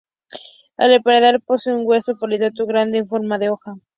El 0.79 0.99
paladar 1.03 1.41
posee 1.43 1.75
un 1.75 1.85
hueso 1.85 2.17
palatino 2.17 2.65
grande 2.65 2.97
en 2.97 3.07
forma 3.07 3.37
de 3.37 3.51
hoja. 3.51 3.75